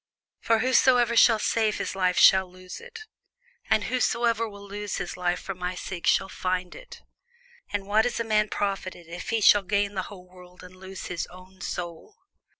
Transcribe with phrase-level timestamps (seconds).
[0.39, 3.01] For whosoever will save his life shall lose it:
[3.69, 7.03] and whosoever will lose his life for my sake shall find it.
[7.69, 11.05] For what is a man profited, if he shall gain the whole world, and lose
[11.05, 12.15] his own soul?